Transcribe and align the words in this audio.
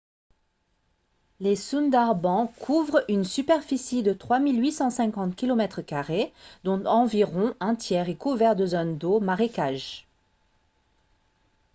les 1.41 1.55
sundarbans 1.55 2.47
couvrent 2.61 3.03
une 3.07 3.23
superficie 3.23 4.01
de 4.01 4.13
3 4.13 4.39
850 4.41 5.35
km² 5.35 6.31
dont 6.63 6.83
environ 6.87 7.53
un 7.59 7.75
tiers 7.75 8.09
est 8.09 8.15
couvert 8.15 8.55
de 8.55 8.65
zones 8.65 8.97
d’eau/marécages 8.97 10.07